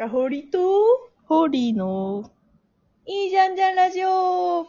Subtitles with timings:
[0.00, 0.58] かほりと、
[1.26, 2.32] ホーリーの、
[3.04, 4.68] いいじゃんじゃんラジオは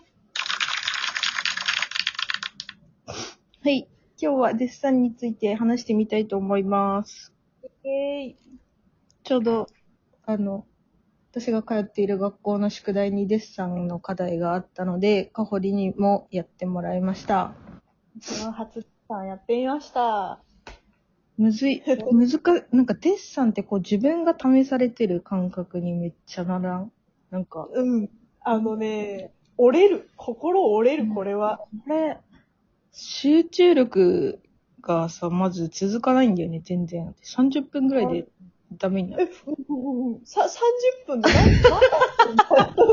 [3.63, 3.88] い。
[4.21, 7.31] 今日はデッサンについて話してみたいと思います。
[7.86, 8.36] えい。
[9.23, 9.67] ちょうど、
[10.25, 10.66] あの、
[11.32, 17.54] 私が通っている学校の宿題にデッサンの課題があったので、カホリにもやってもらいました。
[18.18, 20.41] 一番初さんやってみました。
[21.42, 21.82] むずい、
[22.12, 26.91] むずか、なんかデッサンってこう自分が試されてる感覚にめっちゃならん？
[27.32, 28.09] なんか、うん。
[28.41, 30.09] あのね、折れる。
[30.18, 31.58] 心折れる、これは。
[31.58, 32.18] これ、
[32.91, 34.40] 集中力
[34.82, 37.16] がさ、まず続かないんだよね、全然。
[37.23, 38.27] 30分ぐらいで
[38.77, 39.32] ダメになえ、る。
[39.48, 40.21] うんうんうん。
[40.26, 41.99] さ、30分で何、何だ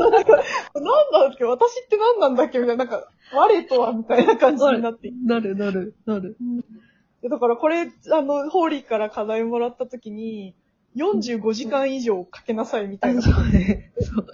[0.09, 0.31] なんか、
[0.75, 1.43] なんだっけ？
[1.45, 2.59] 私って何なんだっけ？
[2.59, 6.37] みたいな、なんか、我とはみたいな感じになっていなる、なる、なる。
[6.39, 6.88] で
[7.27, 10.55] だからこれ、あの、ホーリーから課題もらった時に、
[10.95, 13.21] 45時間以上かけなさいみたいな。
[13.21, 13.91] そうね。
[13.99, 14.25] そう。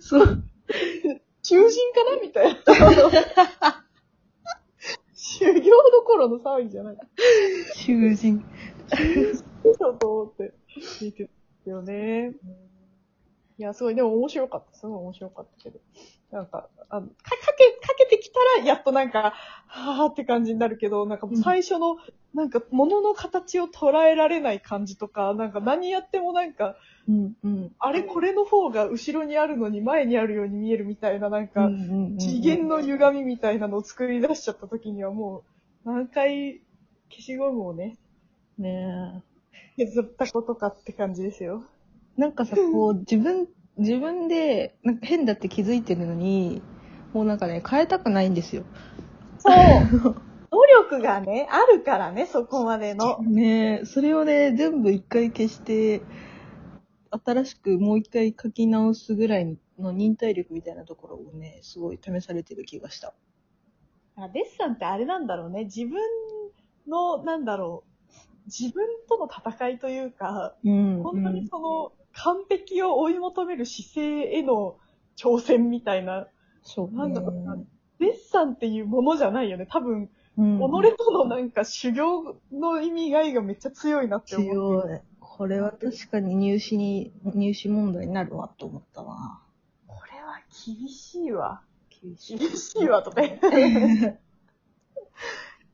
[0.00, 0.44] そう。
[1.42, 3.84] 囚人かなみたいな。
[5.14, 6.96] 修行の頃の騒ぎじゃない。
[7.74, 8.44] 囚人。
[9.78, 10.54] そうと思って。
[10.98, 11.28] 聞いて
[11.64, 12.32] たよね。
[13.58, 14.78] いや、すごい、でも面白かった。
[14.78, 15.80] すごい面白かったけど。
[16.32, 19.34] なんか、あの、か、かけ、かけてきたら、やっとなんか、
[19.66, 21.98] はぁーって感じになるけど、なんかもう最初の、
[22.34, 27.72] なんか、物の形を捉えられない感じとか、なんか何やってもなんか、うん、うん。
[27.78, 31.70] あれ、これの方が後ろにあるのに前にあるように見えるみたいな、なんか、
[32.18, 35.44] 次元の歪みみたいなのを作り出しちゃった時にはも
[35.84, 36.62] う、何回
[37.10, 37.98] 消しゴムをね、
[38.56, 39.22] ね
[39.76, 41.64] 削ったことかって感じですよ。
[42.16, 42.20] え。
[42.20, 46.62] なんかさ、こう、自分、自分で、なんか変だって気づいてるのに、
[47.12, 48.64] もうなんかね、変えたくないんですよ。
[49.38, 50.16] そう。
[50.50, 53.18] 努力がね、あるからね、そこまでの。
[53.22, 56.02] ねえ、それをね、全部一回消して、
[57.24, 63.14] 新しくもう一回書き直すぐらいの忍耐力みたいなところをね、すごい試されてる気がした。
[64.16, 65.64] あデッサンってあれなんだろうね。
[65.64, 65.98] 自分
[66.86, 67.92] の、なんだろう。
[68.46, 74.76] 自分との戦いというか、うん本当にその、完璧を追い求める姿勢への
[75.16, 76.28] 挑戦みたいな。
[76.62, 76.96] そう、ね。
[76.98, 77.56] なんだろうな
[77.98, 79.66] デッサンっていうものじゃないよね。
[79.70, 84.82] 多分、うん、己とのなんか修行の意味合いがめっちゃ強いなって思う。
[84.82, 85.00] 強い。
[85.20, 89.40] これは確かに入試に、入試問題になるわと思ったわ。
[89.86, 91.62] これは厳しいわ。
[92.02, 94.20] 厳し厳しいわとか言って。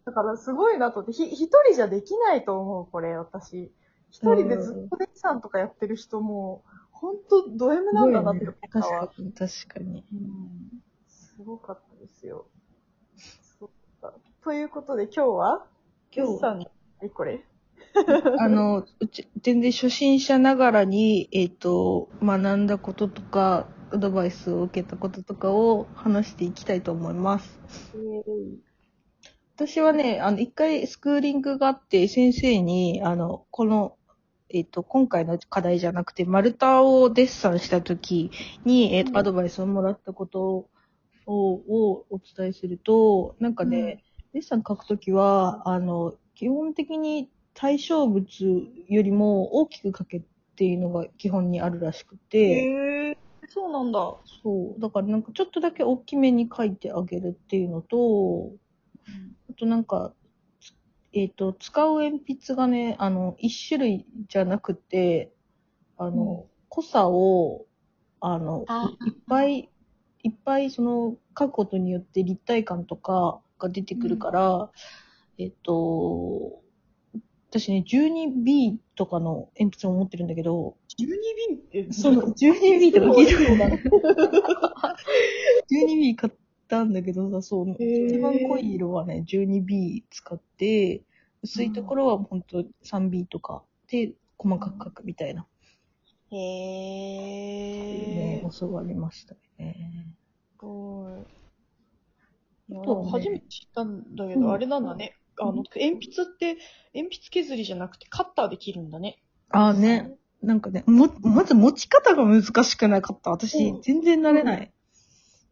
[0.04, 3.72] だからすごいなと思って、ひ一人じゃできないと思う、これ、私。
[4.10, 9.08] 一人でずっとデッサンとかやってる人も、ほんとド M なんだなって思ったわ。
[9.08, 10.04] 確かに、確かに。
[10.12, 10.88] うん
[11.38, 12.46] すごかったですよ。
[13.60, 15.66] そうかということで今日は
[16.10, 16.66] 今日デッサン、
[17.00, 17.44] え、これ
[18.40, 27.60] あの、うち、全然初心者ながらに、えっ、と、学んだこととか、アドバイスを受けたこととかを話していきたいと思います。
[29.54, 33.96] 私はね、あの、一回スクーリングがあって、先生に、あの、この、
[34.50, 38.30] えっ、と、今回の課題じゃなくて、丸太をデッサンした時
[38.64, 39.16] に、えっ、と、うん。
[39.18, 40.68] アドバイスをもらったこと
[41.26, 48.26] を、をお伝えすると、なんかね、デッサン書くときは、あの、基本的に対象物
[48.88, 50.22] よりも大きく書けっ
[50.56, 53.98] ていうのが基本にあるらしくて、へえそうなんだ。
[54.42, 54.80] そう。
[54.80, 58.52] だからなんかちょっとだけ大きめに書いてあげるっていうのと、
[59.50, 60.27] あとなんか、つ
[61.12, 65.32] えっ、と、使う鉛筆がね、あの、一種類じゃなくて、
[65.96, 67.66] あの、濃さを、
[68.20, 69.70] あの、あいいっぱい、
[70.22, 74.70] いっぱいその、書くことによって立体感とかが出てくるから、
[75.38, 76.60] えっ、と、
[77.50, 81.06] 私ね、12B とかの鉛筆も持ってるんだけど、12
[81.48, 83.82] 便って、その 12B とか聞いたことない。
[85.72, 86.32] 12B 買っ
[86.68, 91.02] たんだけどさ、そう、一番濃い色はね、12B 使って、
[91.42, 95.46] 薄いところはほんと 3B とかで細かく書くみたいな、
[96.30, 98.50] へねえ。
[98.58, 100.06] 教わりましたね。
[100.52, 101.08] すご
[102.70, 102.74] い。
[102.84, 105.14] と初めて知ったんだけど、うんあれなんだね。
[105.40, 106.58] あの、鉛筆って、
[106.94, 109.22] 鉛筆削りじゃなくてカッターで切るんだね。
[109.50, 113.30] ああね、なんかね、も、まず持ち方が難しくなかった。
[113.30, 114.72] 私、うん全然慣れない。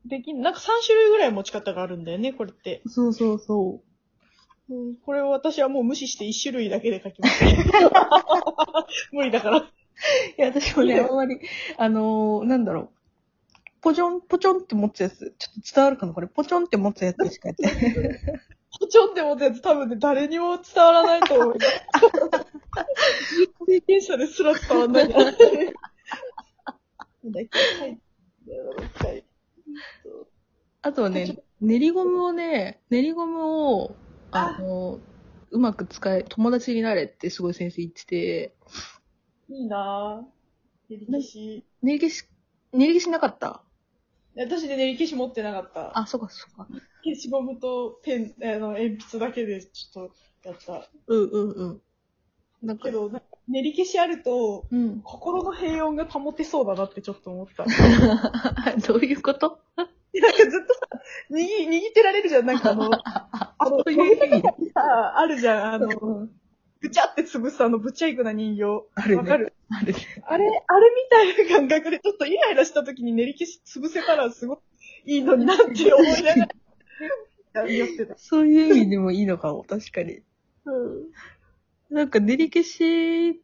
[0.08, 2.82] できん、なんか3種類ぐらい持ち方があるんだよね、これって。
[2.86, 3.80] そうそうそ
[4.68, 7.44] うん、これを私はもう無視して1種類だけで書きます。
[9.12, 9.58] 無理だから。
[9.58, 9.62] う。
[10.36, 11.40] いや、私もね、あんまり、
[11.76, 12.90] あのーなんだろう。
[13.80, 15.34] ポチョン、ポチョンって持つやつ。
[15.38, 17.74] ちょっと伝わるかなこれ、ポチョンって持つやつしかやってない。
[18.80, 21.54] ポチョンって思ったやつ多分ね、誰にも伝わらないと思う。
[23.66, 25.08] 経験者者ですら伝わんない。
[25.08, 25.34] なんだっ
[27.44, 27.98] けはい。
[30.86, 33.96] あとはね、練りゴムをね、練りゴムを、
[34.30, 35.00] あの、
[35.50, 38.54] うまく使え、友達になれってすごい先生言ってて、
[39.48, 40.26] いいなぁ。
[40.88, 41.64] 練り消し。
[41.82, 42.28] 練り消し、
[42.72, 43.62] 練り消しなかった？
[44.36, 45.98] 私で練り消し持ってなかった。
[45.98, 46.68] あ、そうかそうか。
[47.02, 50.08] 消しゴムとペン、あの、鉛筆だけでちょっ
[50.42, 50.88] とやった。
[51.08, 51.82] うんうんうん。
[52.62, 53.10] なんかけ、ど、
[53.48, 55.00] 練り消しあると、うん。
[55.02, 57.64] 心の平穏が保てそうだなってちょっと思った。
[58.86, 59.58] どういうこと？
[60.20, 60.80] なんかずっとさ、
[61.30, 62.46] 握、握ってられるじゃん。
[62.46, 64.42] なんかあの、 あの、そういう意味
[64.72, 65.74] さ、あるじゃん。
[65.74, 65.88] あの、
[66.80, 68.86] ぐちゃって潰すあの、ぶっちゃいくな人形。
[68.94, 69.52] あるねわかる？
[69.70, 74.62] あれ、あれみたいな感覚で、ちょっとイライラした時に練り消し潰せたらすごく
[75.04, 76.48] いいのになって思いなが
[77.54, 78.14] ら、やってた。
[78.18, 80.20] そういう意味でもいいのかも、確かに。
[80.66, 81.06] うん。
[81.90, 83.40] なんか練り消し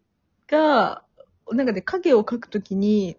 [0.48, 1.04] が、
[1.50, 3.16] なんかね、影を描くときに、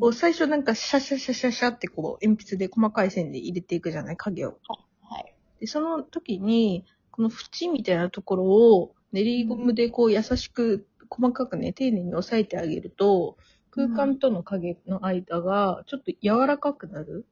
[0.00, 4.16] こう最初なんかシャシャシャシャシャってこう鉛筆で細かい線で入れていくじゃない？
[4.16, 4.58] 影を。
[5.02, 5.34] はい。
[5.60, 13.36] で、その時に、この縁みたいなところを練りゴムでこう優しく細かくね、丁寧に押さえてあげると、
[13.70, 17.26] 空間との影の間がちょっと柔らかくなる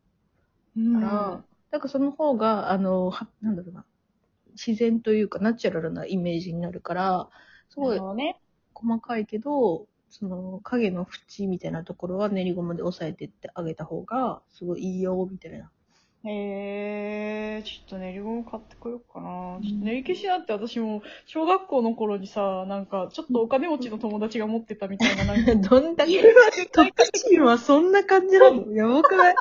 [0.76, 3.84] うんから、なんかその方が、あの、はなんだろうな、
[4.52, 7.28] 自然というかナチュラルなイメージになるから、
[7.70, 8.40] すごいね。
[8.74, 15.70] 細かいけど、その影の縁みたいなところは練りゴムで押さえてってあげた方が、すごいいいよ、みたいな。
[16.24, 19.58] へえー、ちょっと練りゴム買ってこようかな。
[19.62, 26.22] ちょっと練り消しなんて私も、小学校の頃にさ、なんか、ちょっとお金持ちの友達が持ってたみたいな、なんか、 どんだけ、
[26.72, 29.34] トトカチンはそんな感じなのやばくない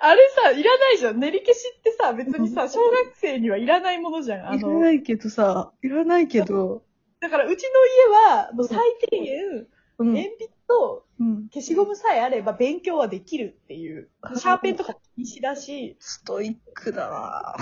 [0.00, 1.20] あれさ、いらないじゃん。
[1.20, 4.50] 練り消しってさ、別にさ、小学生にはいらないものじゃん。
[4.50, 5.02] あいらの、ない？
[5.02, 6.82] けどさ、いらないけど、
[7.20, 8.78] だからうちの家は、もう最
[9.10, 9.66] 低限、
[9.98, 10.14] うん。
[10.14, 11.48] 鉛筆とうん。
[11.52, 14.08] 消しゴムさえあれば勉強はできるっていう。
[14.36, 17.56] シャーペンとか禁止だし、ストイックだな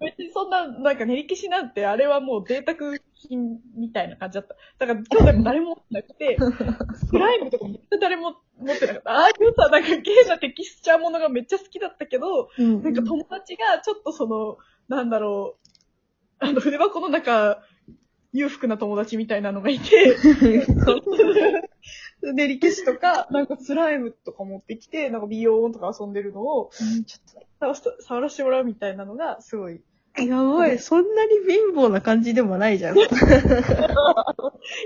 [0.00, 4.56] 別にそんな、なんか練り消しなんて、あれはもう贅沢品みたいな感じだった。
[4.78, 6.38] だから兄弟も誰も持ってなくて、
[7.06, 9.10] スライムとかめっちゃ誰も持ってなかった。
[9.10, 14.56] ああいうさ、なんかゲーなテキスチャーものがめっちゃ好きだったけど、うんなんか友達がちょっとその、
[14.88, 15.56] なんだろ
[16.40, 17.62] う、あの、筆箱の中、
[18.38, 20.16] 裕福な友達みたいなのがいて、
[22.22, 26.70] 練り消しとか、なんかスライムとか持ってきて、なんかビヨーンとか遊んでるのを、
[27.06, 29.80] ちょっと触らせてもらうみたいなのが、すごい。
[30.16, 32.98] やばい、そんなに貧乏な感じでもないじゃん。
[32.98, 33.00] い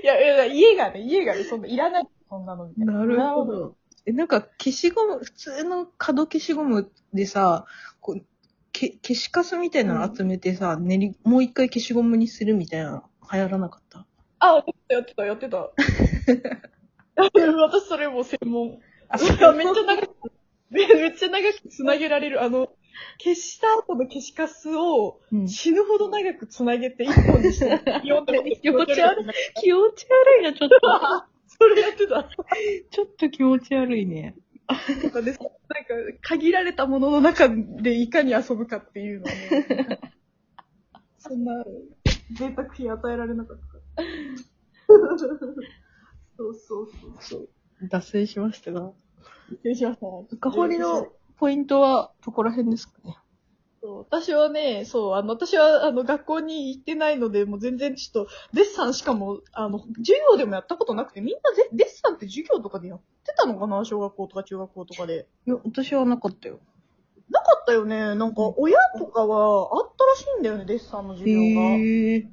[0.04, 2.92] や、家がね、家がね、そんな、いらない、そんなのみたいな。
[2.98, 3.46] なるほ。
[3.46, 3.76] ど。
[4.04, 7.64] え、なんか消しゴム、普通の角消しゴムでさ、
[8.00, 8.22] こう、
[8.72, 14.06] け消しカスみたいなの集めてさ、練り、もう一回消しゴムにするみたいなの流行らなかった？
[14.40, 17.52] あ、やってた、やってた、やってた。
[17.62, 18.80] 私それもう専門。
[19.08, 20.32] あ、めっちゃ長く、
[20.70, 22.42] めめっちゃ長くつなげられる。
[22.42, 22.68] あの、
[23.22, 27.70] 消した後の消しカスをうん死ぬほど長くつなげて一本にして、
[28.02, 29.26] 読んで気持ち悪い。
[29.60, 30.76] 気持ち悪いな、ちょっと。
[31.58, 32.24] それやってた。
[32.90, 34.34] ちょっと気持ち悪いね。
[35.02, 35.48] とかで、なんか、
[36.22, 40.00] 限られたものの中でいかに遊ぶかっていうのはね、
[41.18, 41.62] そんな、
[42.36, 44.02] 贅沢品与えられなかった。
[46.36, 47.48] そうそうそうそう。
[47.88, 48.92] 脱線しましたが。
[49.50, 50.06] 失礼しました。
[50.36, 53.16] 深掘りのポイントはどこら辺ですかね？
[53.82, 63.84] そう私はね、そう、あの、私は、あの、学校に行ってないので、もう全然ちょっと、デッサンしかも、あの、授業でもやったことなくて、みんなデデッサンって授業とかでやってたのかな？
[63.84, 65.26] 小学校とか中学校とかで。
[65.48, 66.60] いや、私はなかったよ。
[67.32, 68.14] なかったよね。
[68.14, 71.42] なんか、親とかはあったらしいんだよね、デッサンの授業が。
[71.42, 72.26] へえ。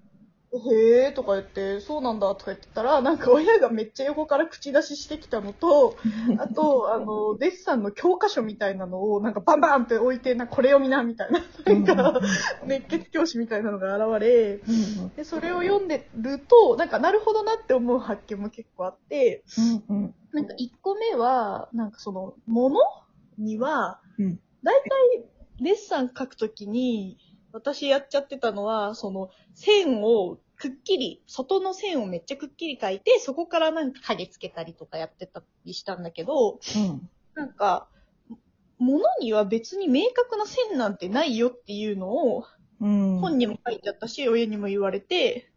[0.52, 5.96] へーとか言って、そうなんだとか言ってたら、なんか親がめっちゃ横から口出ししてきたのと、
[6.40, 12.20] あと、あの、デッサンの教科書みたいなのを、なんかバンバンって置いて、なこれ読みな、みたいな、なんか、
[12.66, 14.72] 熱血教師みたいなのが現れ、う
[15.06, 19.44] んで、それを読んでると、なんかなるほどなって思う発見も結構あって。
[20.32, 22.80] なんか1個目は、なんかその、もの
[23.38, 25.26] には、うんだいたい
[25.62, 27.18] デッサン書くときに、
[27.52, 37.10] 私やっちゃってたのは、その、線をくっきり、外の線をめっちゃくっきり書いて、そこからなんか影つけたりとかやってたりしたんだけど、うん。
[37.34, 37.88] なんか、
[38.78, 42.46] ものには別に明確な線なんてないよっていうのを、
[42.82, 43.20] うん。
[43.20, 45.52] 本にも書いてあったし、親にも言われて、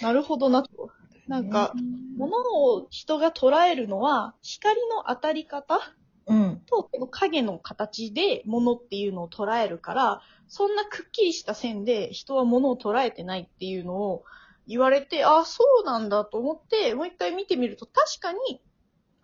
[0.00, 0.90] なるほどなと。
[1.28, 1.72] なんか、
[2.16, 5.78] 物を人が捉えるのは、光の当たり方
[6.26, 6.62] うん。
[6.66, 14.24] と、この影の形で物っていうのを捉えるから、そんなくっきりした線で人は物を捉えてないっていうのを、
[14.66, 18.60] 言われて、あ、そうなんだと思って、もう一回見てみると、確かに、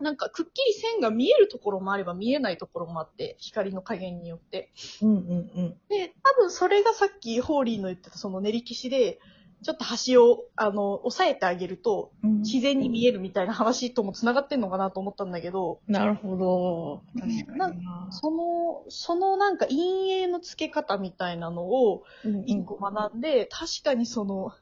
[0.00, 4.73] なんかくっきり線が見えるところもあれば見えないところもあって、光の加減によって。
[5.02, 5.81] うんうんうん。
[5.88, 9.19] で、多分それがさっきホーリーの言ってたその練り消しで、
[9.62, 17.03] ちょっと端を、あの、押さえてあげると、うん自然に見えるみたいな話とも繋がってんのかなと思ったんだけど、なるほど。
[17.21, 18.09] 確かなにな。
[18.11, 24.53] その、そのなんか陰影の付け方みたいなのをうん一個学んで、確かにその、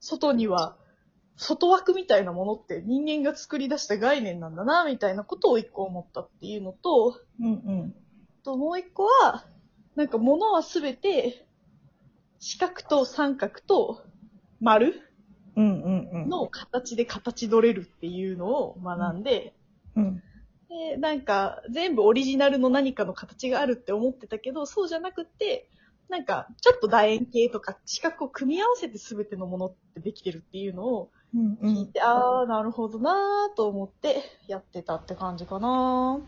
[0.00, 0.76] 外には、
[1.36, 7.94] 外枠みたいなものって人間が作り出した概念なんだな、みたいなことを一個思ったっていうのと、うんうん。
[8.44, 9.46] ともう一個は、
[9.96, 11.46] なんか物はすべて、
[12.38, 14.04] 四角と三角と
[14.64, 14.94] 丸？
[15.56, 16.28] うんうんうん。
[16.30, 19.54] の形で形取れるっていうのを学んで、
[19.96, 20.22] うん。
[20.68, 25.68] で、なんか、全部オリジナルの何かの形があるって思ってたけど、そうじゃなくって、
[26.08, 31.76] なんか、ちょっと楕円形とか四角を組み合わせて全てのものってできてるっていうのをうんうん。
[31.76, 36.18] 聞いて、あー、なるほどなーと思ってやってたって感じかな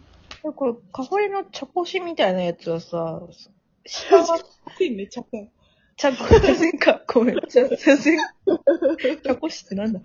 [0.43, 3.21] これ、カフェの茶こしみたいなやつはさ、
[3.85, 4.39] 下は、
[4.79, 5.29] めちゃく
[5.97, 6.13] ちゃ。
[6.13, 8.19] 茶こしか、ごめん、茶、茶せん、
[9.25, 10.01] 茶こしってなんだ？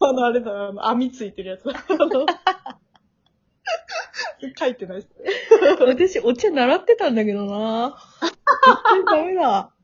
[0.00, 1.68] あの、あれだ、あの、網ついてるやつ。
[1.68, 2.26] あの
[4.56, 5.08] 書いてないです。
[5.80, 9.74] 私、お茶習ってたんだけどな絶対ダメだ。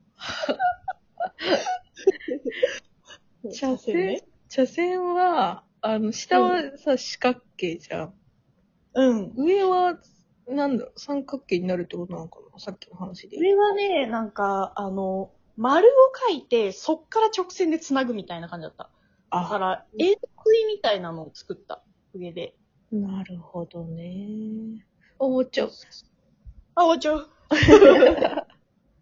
[3.52, 4.22] 茶筅ね。
[4.48, 8.14] 茶筅は、あの、下はさ、四角形じゃん。
[8.94, 9.32] うん。
[9.36, 9.98] 上は、
[10.48, 13.38] なんだろう、三角形になるってことなのかなさっきの話で。
[13.38, 15.92] 上はね、なんか、あの、丸を
[16.28, 18.90] 書いて、そっから直線で繋ぐみたいな感じだった。
[19.32, 20.18] だかあ、ら、円錐
[20.66, 21.84] みたいなのを作った。
[22.14, 22.56] 上で。
[22.92, 24.86] なるほどね。
[25.18, 25.70] あ、終わっちゃう。
[26.76, 27.26] あ、おちょ。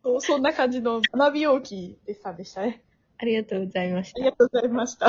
[0.05, 2.85] そうそんな感じの学び容器でさんでしたね。
[3.19, 4.31] ありがとうございましたあり。
[4.31, 5.09] がとうございました。